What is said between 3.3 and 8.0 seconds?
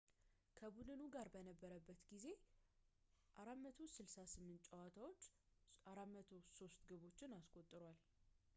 468 ጨዋታዎች 403 ግቦችን አስቆጥሯል